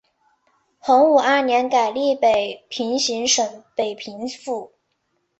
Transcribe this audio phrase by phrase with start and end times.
[0.79, 4.71] 洪武二年改隶北平行省北平府。